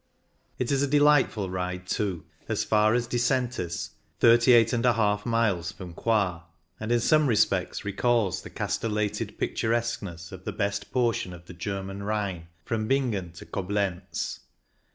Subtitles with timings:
[0.57, 6.41] It is a delightful ride, too, as far as Disen tis, 38^ miles from Coire,
[6.79, 11.53] and in some respects recalls the castellated picturesque ness of the best portion of the
[11.53, 14.39] German Rhine, from Bingen to Coblenz.